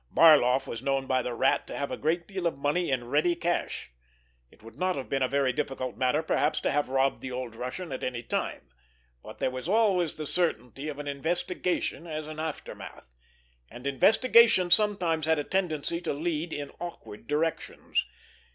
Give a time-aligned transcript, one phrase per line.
[0.11, 3.35] Barloff was known by the Rat to have a great deal of money in ready
[3.35, 3.91] cash.
[4.49, 7.53] It would not have been a very difficult matter perhaps to have robbed the old
[7.55, 8.67] Russian at any time,
[9.21, 13.13] but there was always the certainty of an investigation as an aftermath,
[13.69, 18.03] and investigations sometimes had a tendency to lead in awkward directions.